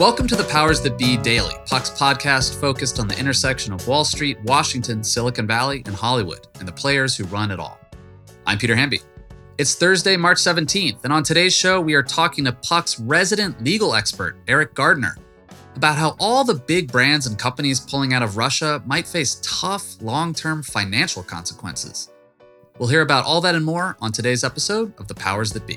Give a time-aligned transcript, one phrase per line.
[0.00, 4.02] Welcome to the Powers That Be Daily, Puck's podcast focused on the intersection of Wall
[4.02, 7.78] Street, Washington, Silicon Valley, and Hollywood, and the players who run it all.
[8.46, 9.02] I'm Peter Hamby.
[9.58, 13.94] It's Thursday, March 17th, and on today's show, we are talking to Puck's resident legal
[13.94, 15.18] expert, Eriq Gardner,
[15.76, 20.00] about how all the big brands and companies pulling out of Russia might face tough,
[20.00, 22.10] long term financial consequences.
[22.78, 25.76] We'll hear about all that and more on today's episode of The Powers That Be.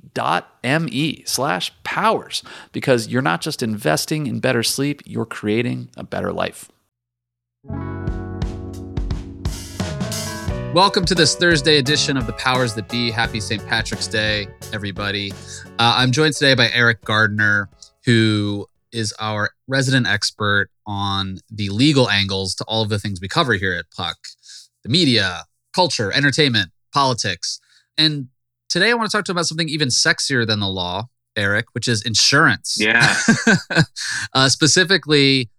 [0.17, 6.31] me slash powers because you're not just investing in better sleep, you're creating a better
[6.31, 6.69] life.
[10.73, 13.11] Welcome to this Thursday edition of the Powers That Be.
[13.11, 13.65] Happy St.
[13.67, 15.33] Patrick's Day, everybody.
[15.77, 17.69] Uh, I'm joined today by Eriq Gardner,
[18.05, 23.27] who is our resident expert on the legal angles to all of the things we
[23.27, 24.17] cover here at Puck
[24.83, 25.43] the media,
[25.75, 27.59] culture, entertainment, politics.
[27.97, 28.29] And
[28.71, 31.65] Today, I want to talk to you about something even sexier than the law, Eriq,
[31.73, 32.77] which is insurance.
[32.79, 33.17] Yeah.
[34.33, 35.49] uh, specifically,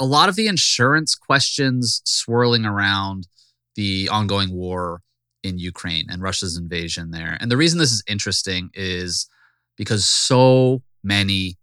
[0.00, 3.28] a lot of the insurance questions swirling around
[3.76, 5.02] the ongoing war
[5.42, 7.36] in Ukraine and Russia's invasion there.
[7.42, 9.28] And the reason this is interesting is
[9.76, 11.58] because so many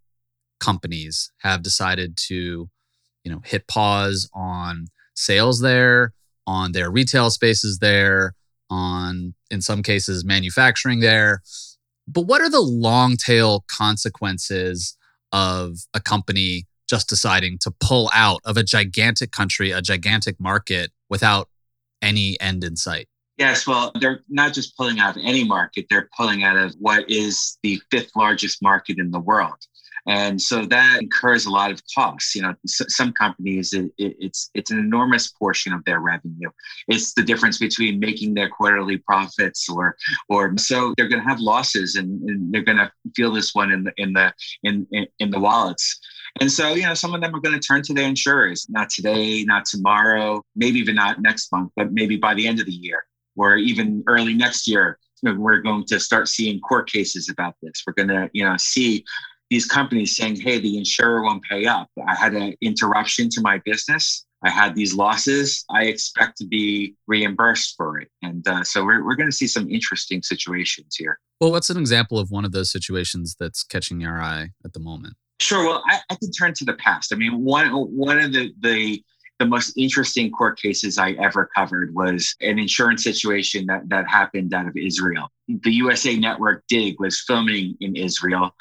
[0.60, 2.70] companies have decided to,
[3.24, 6.12] you know, hit pause on sales there,
[6.46, 8.36] on their retail spaces there,
[8.70, 11.42] on, in some cases, manufacturing there.
[12.06, 14.96] But what are the long tail consequences
[15.32, 20.90] of a company just deciding to pull out of a gigantic country, a gigantic market
[21.08, 21.48] without
[22.02, 23.06] any end in sight?
[23.38, 27.08] Yes, well, they're not just pulling out of any market, they're pulling out of what
[27.08, 29.56] is the fifth largest market in the world.
[30.06, 32.34] And so that incurs a lot of costs.
[32.34, 36.50] You know, some companies it, it's it's an enormous portion of their revenue.
[36.88, 39.96] It's the difference between making their quarterly profits or
[40.28, 43.72] or so they're going to have losses and, and they're going to feel this one
[43.72, 45.98] in the in the in, in in the wallets.
[46.40, 48.88] And so, you know, some of them are going to turn to their insurers, not
[48.88, 52.72] today, not tomorrow, maybe even not next month, but maybe by the end of the
[52.72, 53.04] year
[53.36, 57.82] or even early next year we're going to start seeing court cases about this.
[57.86, 59.04] We're going to, you know, see
[59.50, 61.88] these companies saying, hey, the insurer won't pay up.
[62.06, 64.24] I had an interruption to my business.
[64.42, 65.64] I had these losses.
[65.68, 68.08] I expect to be reimbursed for it.
[68.22, 71.18] And uh, so we're, we're going to see some interesting situations here.
[71.40, 74.80] Well, what's an example of one of those situations that's catching your eye at the
[74.80, 75.14] moment?
[75.40, 75.66] Sure.
[75.66, 77.12] Well, I, I can turn to the past.
[77.12, 79.02] I mean, one, one of the, the,
[79.40, 84.54] the most interesting court cases I ever covered was an insurance situation that, that happened
[84.54, 85.28] out of Israel.
[85.48, 88.54] The USA Network Dig was filming in Israel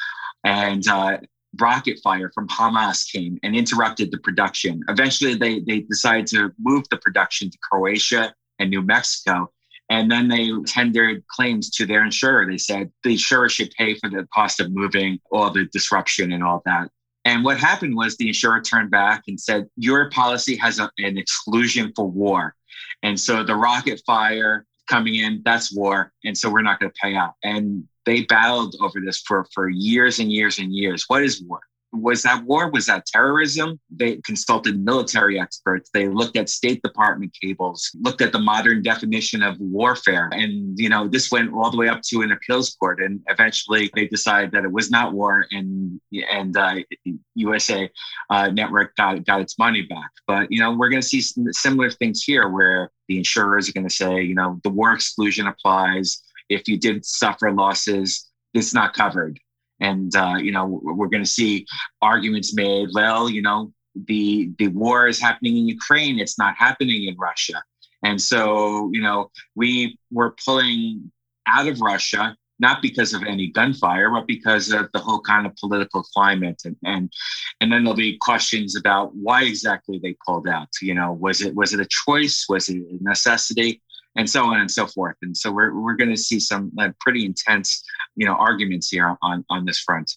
[0.43, 1.17] and uh,
[1.59, 4.81] rocket fire from Hamas came and interrupted the production.
[4.87, 9.51] Eventually, they, they decided to move the production to Croatia and New Mexico.
[9.89, 12.45] And then they tendered claims to their insurer.
[12.45, 16.43] They said the insurer should pay for the cost of moving all the disruption and
[16.43, 16.89] all that.
[17.25, 21.17] And what happened was the insurer turned back and said, Your policy has a, an
[21.17, 22.55] exclusion for war.
[23.03, 26.11] And so the rocket fire coming in, that's war.
[26.23, 27.33] And so we're not going to pay out.
[27.43, 31.05] And they battled over this for, for years and years and years.
[31.07, 31.61] What is war?
[31.91, 32.69] was that war?
[32.69, 33.79] Was that terrorism?
[33.89, 35.89] They consulted military experts.
[35.93, 40.29] They looked at State Department cables, looked at the modern definition of warfare.
[40.31, 43.01] And, you know, this went all the way up to an appeals court.
[43.01, 45.99] And eventually they decided that it was not war and,
[46.31, 46.75] and uh,
[47.35, 47.89] USA
[48.29, 50.11] uh, Network got, got its money back.
[50.27, 51.21] But, you know, we're going to see
[51.51, 55.47] similar things here where the insurers are going to say, you know, the war exclusion
[55.47, 56.21] applies.
[56.49, 59.39] If you did suffer losses, it's not covered
[59.79, 61.65] and uh, you know we're going to see
[62.01, 62.89] arguments made.
[62.93, 67.63] Well, you know the the war is happening in Ukraine; it's not happening in Russia,
[68.03, 71.11] and so you know we were pulling
[71.47, 75.55] out of Russia not because of any gunfire, but because of the whole kind of
[75.55, 76.61] political climate.
[76.65, 77.13] And, and
[77.61, 80.67] and then there'll be questions about why exactly they pulled out.
[80.81, 82.45] You know, was it was it a choice?
[82.49, 83.81] Was it a necessity?
[84.19, 85.15] And so on and so forth.
[85.21, 87.81] And so we're, we're going to see some like, pretty intense,
[88.17, 90.11] you know, arguments here on, on this front.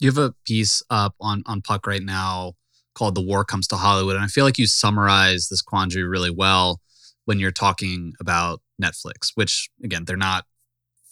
[0.00, 2.54] You have a piece up on, on Puck right now
[2.96, 4.16] called The War Comes to Hollywood.
[4.16, 6.80] And I feel like you summarize this quandary really well
[7.26, 10.46] when you're talking about Netflix, which again, they're not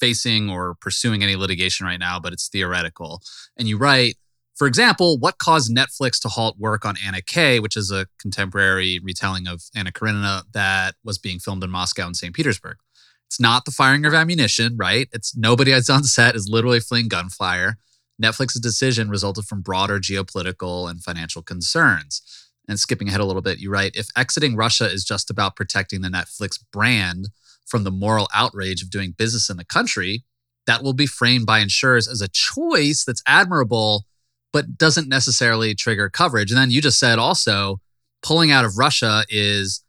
[0.00, 3.20] facing or pursuing any litigation right now, but it's theoretical.
[3.56, 4.16] And you write,
[4.54, 9.00] for example, what caused Netflix to halt work on Anna K, which is a contemporary
[9.02, 12.34] retelling of Anna Karenina that was being filmed in Moscow and St.
[12.34, 12.76] Petersburg?
[13.26, 15.08] It's not the firing of ammunition, right?
[15.12, 17.78] It's nobody that's on set is literally fleeing gunfire.
[18.22, 22.20] Netflix's decision resulted from broader geopolitical and financial concerns.
[22.68, 26.02] And skipping ahead a little bit, you write if exiting Russia is just about protecting
[26.02, 27.30] the Netflix brand
[27.66, 30.24] from the moral outrage of doing business in the country,
[30.66, 34.04] that will be framed by insurers as a choice that's admirable
[34.52, 36.50] but doesn't necessarily trigger coverage.
[36.50, 37.80] And then you just said also
[38.22, 39.82] pulling out of Russia is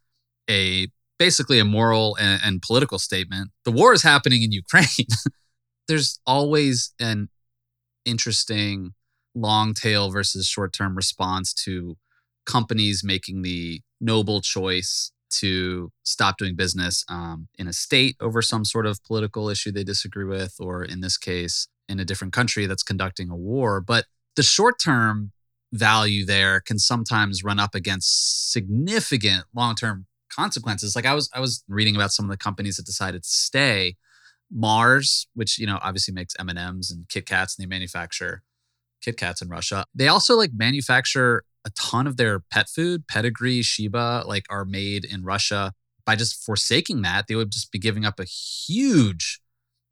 [0.50, 0.88] a
[1.18, 3.50] basically a moral and, and political statement.
[3.64, 5.06] The war is happening in Ukraine.
[5.88, 7.28] There's always an
[8.04, 8.94] interesting
[9.34, 11.96] long tail versus short term response to
[12.46, 18.64] companies making the noble choice to stop doing business um, in a state over some
[18.64, 22.66] sort of political issue they disagree with, or in this case, in a different country
[22.66, 23.80] that's conducting a war.
[23.80, 24.04] But
[24.36, 25.32] the short term
[25.72, 30.96] value there can sometimes run up against significant long term consequences.
[30.96, 33.96] Like I was I was reading about some of the companies that decided to stay.
[34.50, 38.42] Mars, which you know obviously makes M and M's and Kit Kats, and they manufacture
[39.02, 39.84] Kit Kats in Russia.
[39.94, 45.04] They also like manufacture a ton of their pet food, Pedigree, Sheba, like are made
[45.04, 45.72] in Russia.
[46.06, 49.40] By just forsaking that, they would just be giving up a huge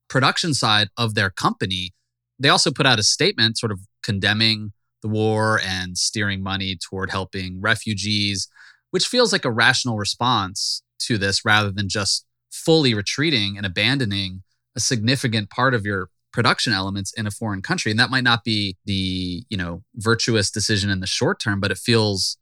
[0.09, 1.93] production side of their company.
[2.39, 4.73] They also put out a statement sort of condemning
[5.03, 8.49] the war and steering money toward helping refugees,
[8.91, 14.43] which feels like a rational response to this rather than just fully retreating and abandoning
[14.77, 17.91] a significant part of your production elements in a foreign country.
[17.91, 21.71] And that might not be the you know virtuous decision in the short term but
[21.71, 22.39] it feels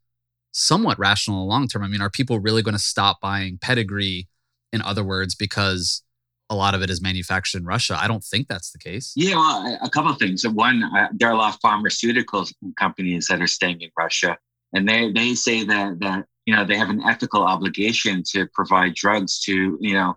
[0.53, 1.83] somewhat rational in the long term.
[1.83, 4.27] I mean are people really going to stop buying pedigree
[4.71, 6.03] in other words because
[6.51, 7.97] a lot of it is manufactured in Russia.
[7.99, 9.13] I don't think that's the case.
[9.15, 10.45] Yeah, well, a couple of things.
[10.45, 12.45] One, uh, there are a lot of pharmaceutical
[12.77, 14.37] companies that are staying in Russia,
[14.73, 18.93] and they they say that that you know they have an ethical obligation to provide
[18.95, 20.13] drugs to you know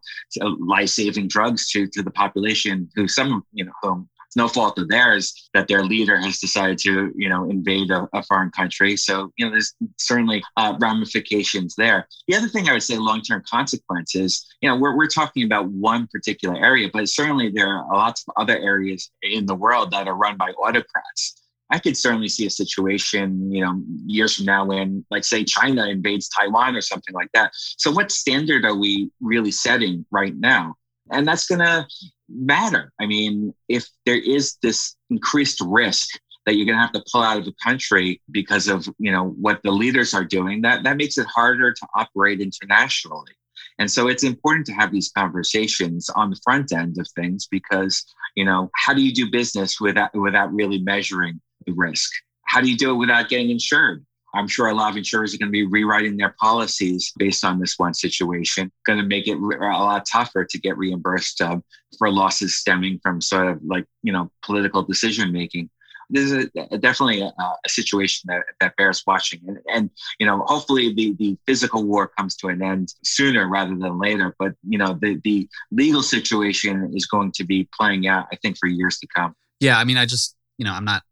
[0.59, 4.89] life saving drugs to to the population who some you know whom no fault of
[4.89, 8.97] theirs that their leader has decided to, you know, invade a, a foreign country.
[8.97, 12.09] So, you know, there's certainly uh, ramifications there.
[12.29, 16.09] The other thing I would say, long-term consequences, you know, we're, we're talking about one
[16.13, 20.15] particular area, but certainly there are lots of other areas in the world that are
[20.15, 21.41] run by autocrats.
[21.71, 25.87] I could certainly see a situation, you know, years from now when, like, say, China
[25.87, 27.53] invades Taiwan or something like that.
[27.55, 30.77] So, what standard are we really setting right now?
[31.11, 31.87] And that's going to
[32.29, 32.93] matter.
[33.01, 36.09] I mean, if there is this increased risk
[36.47, 39.31] that you're going to have to pull out of the country because of you know
[39.41, 43.33] what the leaders are doing, that that makes it harder to operate internationally.
[43.79, 48.05] And so it's important to have these conversations on the front end of things because
[48.35, 52.11] you know how do you do business without without really measuring the risk?
[52.47, 54.05] How do you do it without getting insured?
[54.35, 57.59] I'm sure a lot of insurers are going to be rewriting their policies based on
[57.61, 61.59] this one situation, going to make it a lot tougher to get reimbursed uh,
[61.99, 65.71] for losses stemming from sort of like, you know, political decision making.
[66.11, 69.41] This is a, definitely a, a, situation that, that bears watching.
[69.47, 73.75] And, and, you know, hopefully the, the physical war comes to an end sooner rather
[73.75, 74.35] than later.
[74.39, 78.59] But, you know, the, the legal situation is going to be playing out, I think,
[78.59, 79.35] for years to come.
[79.61, 79.79] Yeah.
[79.79, 81.03] I mean, I just, you know, I'm not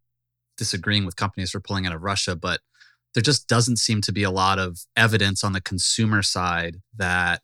[0.58, 2.60] disagreeing with companies for pulling out of Russia, but
[3.14, 7.42] there just doesn't seem to be a lot of evidence on the consumer side that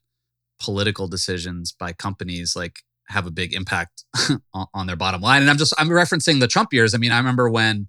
[0.61, 4.05] political decisions by companies like have a big impact
[4.75, 5.43] on their bottom line.
[5.43, 6.95] And I'm just I'm referencing the Trump years.
[6.95, 7.89] I mean, I remember when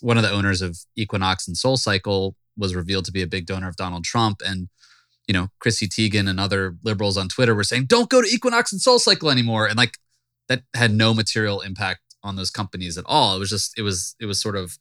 [0.00, 3.46] one of the owners of Equinox and Soul Cycle was revealed to be a big
[3.46, 4.68] donor of Donald Trump and
[5.26, 8.72] you know, Chrissy Teigen and other liberals on Twitter were saying, "Don't go to Equinox
[8.72, 9.98] and Soul Cycle anymore." And like
[10.48, 13.36] that had no material impact on those companies at all.
[13.36, 14.78] It was just it was it was sort of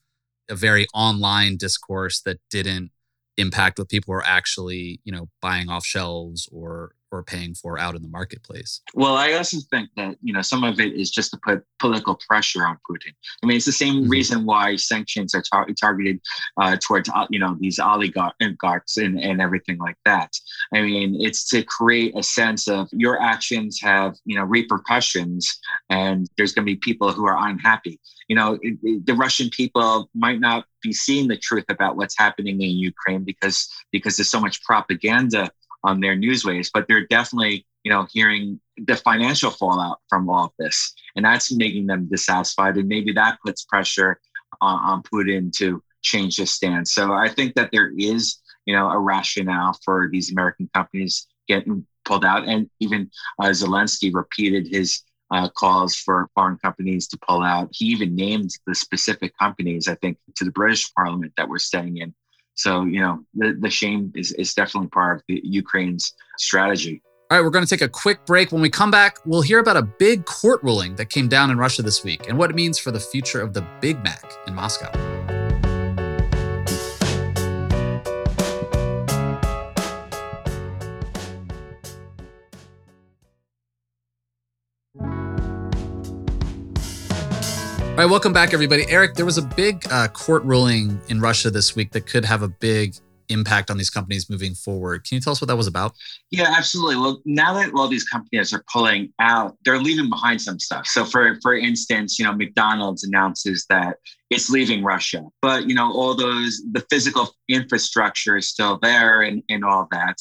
[0.49, 2.91] a very online discourse that didn't
[3.37, 7.95] impact what people were actually, you know, buying off shelves or or paying for out
[7.95, 8.81] in the marketplace.
[8.95, 12.19] Well, I also think that you know some of it is just to put political
[12.27, 13.13] pressure on Putin.
[13.41, 14.09] I mean, it's the same mm-hmm.
[14.09, 16.19] reason why sanctions are tar- targeted
[16.59, 20.31] uh, towards uh, you know these oligarchs and, and everything like that.
[20.73, 26.27] I mean, it's to create a sense of your actions have you know repercussions, and
[26.37, 27.99] there's going to be people who are unhappy.
[28.27, 32.17] You know, it, it, the Russian people might not be seeing the truth about what's
[32.17, 35.51] happening in Ukraine because because there's so much propaganda
[35.83, 40.51] on their newsways, but they're definitely, you know, hearing the financial fallout from all of
[40.57, 40.93] this.
[41.15, 42.77] And that's making them dissatisfied.
[42.77, 44.19] And maybe that puts pressure
[44.61, 46.93] on, on Putin to change his stance.
[46.93, 51.85] So I think that there is, you know, a rationale for these American companies getting
[52.05, 52.47] pulled out.
[52.47, 53.09] And even
[53.39, 57.69] uh, Zelensky repeated his uh, calls for foreign companies to pull out.
[57.71, 61.97] He even named the specific companies, I think, to the British Parliament that we're staying
[61.97, 62.13] in.
[62.55, 67.01] So, you know, the, the shame is, is definitely part of the Ukraine's strategy.
[67.31, 68.51] All right, we're going to take a quick break.
[68.51, 71.57] When we come back, we'll hear about a big court ruling that came down in
[71.57, 74.53] Russia this week and what it means for the future of the Big Mac in
[74.53, 74.91] Moscow.
[87.93, 88.87] All right, welcome back, everybody.
[88.87, 92.41] Eriq, there was a big uh, court ruling in Russia this week that could have
[92.41, 92.95] a big
[93.29, 95.07] impact on these companies moving forward.
[95.07, 95.93] Can you tell us what that was about?
[96.31, 96.95] Yeah, absolutely.
[96.95, 100.87] Well, now that all these companies are pulling out, they're leaving behind some stuff.
[100.87, 103.97] So, for for instance, you know, McDonald's announces that
[104.31, 109.43] it's leaving Russia, but you know, all those the physical infrastructure is still there and
[109.49, 110.15] and all that.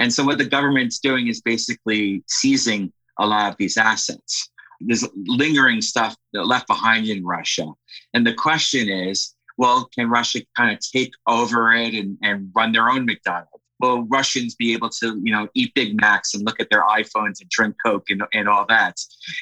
[0.00, 4.50] And so, what the government's doing is basically seizing a lot of these assets
[4.86, 7.66] there's lingering stuff that left behind in Russia.
[8.14, 12.72] And the question is, well, can Russia kind of take over it and, and run
[12.72, 13.48] their own McDonald's?
[13.80, 17.40] Will Russians be able to, you know, eat Big Macs and look at their iPhones
[17.40, 18.96] and drink Coke and, and all that?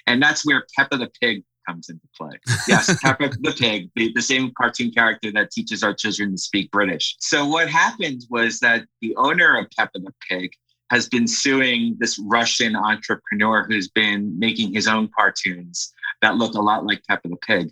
[0.06, 2.32] And that's where Peppa the Pig comes into play.
[2.66, 6.70] Yes, Peppa the Pig, the, the same cartoon character that teaches our children to speak
[6.70, 7.16] British.
[7.20, 10.52] So what happened was that the owner of Peppa the Pig
[10.90, 16.60] has been suing this Russian entrepreneur who's been making his own cartoons that look a
[16.60, 17.70] lot like Peppa the Pig.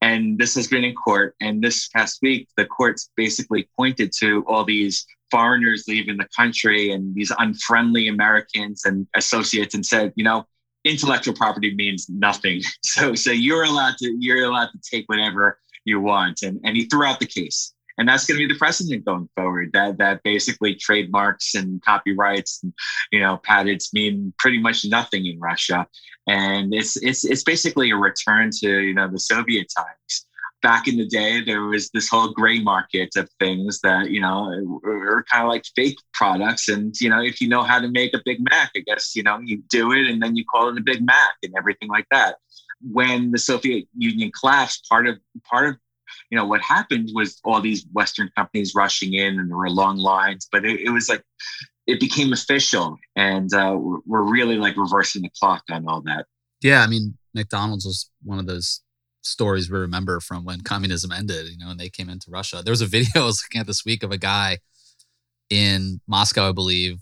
[0.00, 1.34] And this has been in court.
[1.40, 6.92] And this past week, the courts basically pointed to all these foreigners leaving the country
[6.92, 10.46] and these unfriendly Americans and associates and said, you know,
[10.84, 12.62] intellectual property means nothing.
[12.84, 16.42] So, so you're allowed to you're allowed to take whatever you want.
[16.42, 19.28] And, and he threw out the case and that's going to be the precedent going
[19.36, 19.70] forward.
[19.72, 22.72] That that basically trademarks and copyrights, and,
[23.10, 25.86] you know, patents mean pretty much nothing in Russia,
[26.26, 30.26] and it's it's it's basically a return to you know the Soviet times.
[30.62, 34.80] Back in the day, there was this whole gray market of things that you know
[34.84, 38.14] are kind of like fake products, and you know if you know how to make
[38.14, 40.78] a Big Mac, I guess you know you do it, and then you call it
[40.78, 42.36] a Big Mac and everything like that
[42.90, 45.18] when the Soviet Union collapsed, part of
[45.48, 45.76] part of
[46.32, 49.98] you know, what happened was all these Western companies rushing in and there were long
[49.98, 51.22] lines, but it, it was like,
[51.86, 56.24] it became official and uh, we're really like reversing the clock on all that.
[56.62, 56.80] Yeah.
[56.80, 58.80] I mean, McDonald's was one of those
[59.20, 62.62] stories we remember from when communism ended, you know, and they came into Russia.
[62.64, 64.60] There was a video I was looking at this week of a guy
[65.50, 66.96] in Moscow, I believe,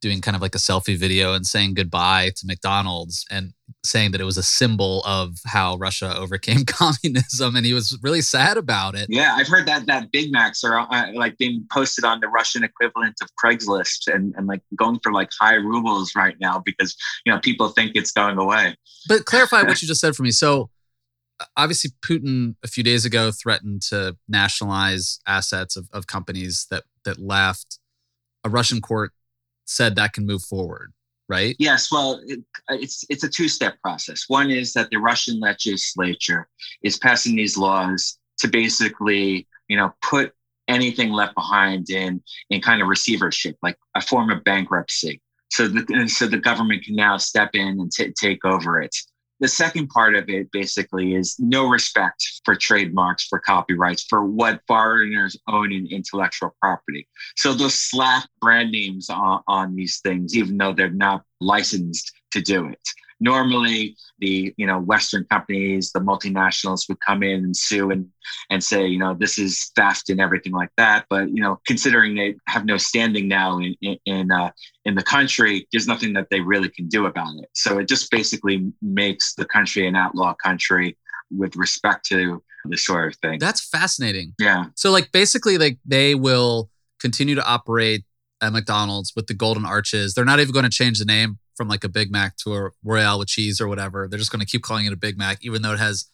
[0.00, 3.52] doing kind of like a selfie video and saying goodbye to McDonald's and
[3.84, 8.20] saying that it was a symbol of how Russia overcame communism and he was really
[8.20, 9.06] sad about it.
[9.08, 12.64] Yeah, I've heard that that Big Macs are uh, like being posted on the Russian
[12.64, 17.32] equivalent of Craigslist and, and like going for like high rubles right now because you
[17.32, 18.76] know people think it's going away.
[19.08, 20.30] But clarify what you just said for me.
[20.30, 20.70] So
[21.56, 27.18] obviously Putin a few days ago threatened to nationalize assets of, of companies that that
[27.18, 27.78] left.
[28.44, 29.12] A Russian court
[29.68, 30.92] said that can move forward,
[31.28, 31.54] right?
[31.58, 31.92] Yes.
[31.92, 34.24] Well, it, uh, it's it's a two step process.
[34.28, 36.48] One is that the Russian legislature
[36.82, 40.32] is passing these laws to basically, you know, put
[40.66, 45.20] anything left behind in in kind of receivership, like a form of bankruptcy.
[45.50, 48.96] So the so the government can now step in and t- take over it.
[49.40, 54.60] The second part of it basically is no respect for trademarks, for copyrights, for what
[54.66, 57.08] foreigners own in intellectual property.
[57.36, 62.40] So they'll slap brand names on, on these things, even though they're not licensed to
[62.40, 62.80] do it
[63.20, 68.06] normally the you know western companies the multinationals would come in and sue and
[68.50, 71.06] and say you know this is theft and everything like that.
[71.10, 74.50] But you know considering they have no standing now in in uh,
[74.84, 77.48] in the country there's nothing that they really can do about it.
[77.54, 80.96] So it just basically makes the country an outlaw country
[81.30, 83.38] with respect to this sort of thing.
[83.38, 84.34] That's fascinating.
[84.38, 84.66] yeah.
[84.74, 86.70] So like basically like they will
[87.00, 88.04] continue to operate
[88.40, 90.14] at McDonald's with the golden arches.
[90.14, 92.70] They're not even going to change the name from like a Big Mac to a
[92.82, 94.08] Royale with cheese or whatever.
[94.08, 96.06] They're just going to keep calling it a Big Mac even though it has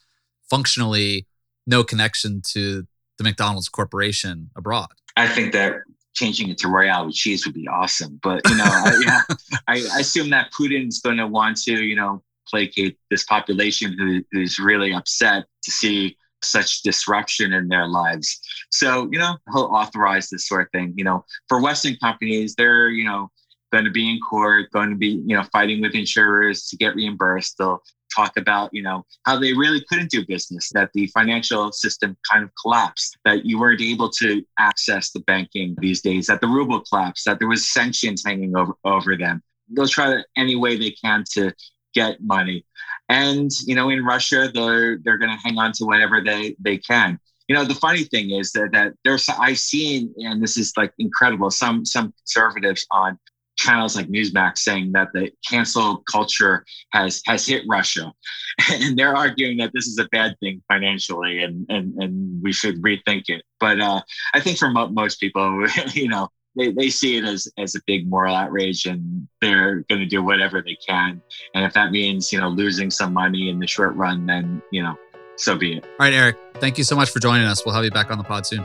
[0.51, 1.29] functionally
[1.67, 2.87] no connection to
[3.19, 4.89] the McDonald's corporation abroad.
[5.17, 5.77] I think that
[6.15, 8.19] changing it to Royale with cheese would be awesome.
[8.23, 9.21] But you know, I, yeah,
[9.69, 14.23] I, I assume that Putin's going to want to, you know, placate this population who,
[14.33, 18.39] who's really upset to see such disruption in their lives.
[18.71, 20.95] So you know, he'll authorize this sort of thing.
[20.97, 23.31] You know, for Western companies, they're you know
[23.75, 26.95] going to be in court, going to be you know fighting with insurers to get
[26.95, 27.59] reimbursed.
[27.59, 27.83] They'll
[28.15, 32.45] talk about you know how they really couldn't do business that the financial system kind
[32.45, 36.81] of collapsed that you weren't able to access the banking these days that the ruble
[36.81, 39.43] collapsed that there was sanctions hanging over, over them.
[39.69, 41.53] They'll try any way they can to
[41.95, 42.65] get money.
[43.09, 46.79] And you know in russia they're they're going to hang on to whatever they they
[46.79, 47.19] can.
[47.49, 50.93] You know the funny thing is that, that there's i've seen and this is like
[50.99, 53.19] incredible some some conservatives on
[53.65, 58.13] channels like Newsmax saying that the cancel culture has has hit Russia,
[58.71, 62.83] and they're arguing that this is a bad thing financially, and and and we should
[62.83, 63.43] rethink it.
[63.59, 64.03] But uh,
[64.35, 67.81] I think for mo- most people, you know, they, they see it as as a
[67.87, 71.23] big moral outrage, and they're going to do whatever they can.
[71.55, 74.83] And if that means you know losing some money in the short run, then you
[74.83, 74.97] know,
[75.37, 75.85] so be it.
[75.85, 77.65] All right, Eriq, thank you so much for joining us.
[77.65, 78.65] We'll have you back on the pod soon.